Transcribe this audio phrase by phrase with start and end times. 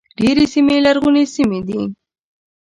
[0.19, 1.81] ډېرې سیمې لرغونې سیمې دي.